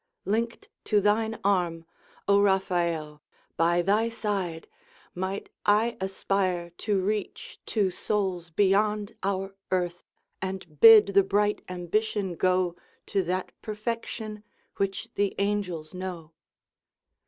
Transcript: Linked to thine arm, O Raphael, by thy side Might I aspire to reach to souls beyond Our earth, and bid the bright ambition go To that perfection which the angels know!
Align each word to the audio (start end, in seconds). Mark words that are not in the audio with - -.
Linked 0.25 0.67
to 0.85 0.99
thine 0.99 1.37
arm, 1.43 1.85
O 2.27 2.41
Raphael, 2.41 3.21
by 3.55 3.83
thy 3.83 4.09
side 4.09 4.67
Might 5.13 5.49
I 5.63 5.95
aspire 6.01 6.71
to 6.79 6.99
reach 6.99 7.59
to 7.67 7.91
souls 7.91 8.49
beyond 8.49 9.15
Our 9.21 9.53
earth, 9.69 10.03
and 10.41 10.79
bid 10.79 11.09
the 11.13 11.21
bright 11.21 11.61
ambition 11.69 12.33
go 12.33 12.75
To 13.13 13.21
that 13.25 13.51
perfection 13.61 14.43
which 14.77 15.13
the 15.13 15.35
angels 15.37 15.93
know! 15.93 16.31